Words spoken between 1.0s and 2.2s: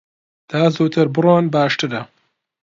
بڕۆن باشترە.